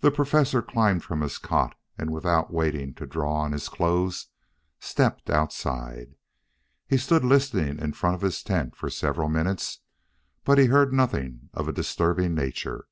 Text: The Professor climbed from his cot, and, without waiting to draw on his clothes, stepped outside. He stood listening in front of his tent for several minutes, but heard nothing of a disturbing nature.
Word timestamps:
The 0.00 0.10
Professor 0.10 0.60
climbed 0.62 1.04
from 1.04 1.20
his 1.20 1.38
cot, 1.38 1.76
and, 1.96 2.10
without 2.12 2.52
waiting 2.52 2.92
to 2.94 3.06
draw 3.06 3.36
on 3.36 3.52
his 3.52 3.68
clothes, 3.68 4.26
stepped 4.80 5.30
outside. 5.30 6.16
He 6.88 6.96
stood 6.96 7.24
listening 7.24 7.78
in 7.78 7.92
front 7.92 8.16
of 8.16 8.22
his 8.22 8.42
tent 8.42 8.74
for 8.74 8.90
several 8.90 9.28
minutes, 9.28 9.78
but 10.42 10.58
heard 10.58 10.92
nothing 10.92 11.50
of 11.54 11.68
a 11.68 11.72
disturbing 11.72 12.34
nature. 12.34 12.88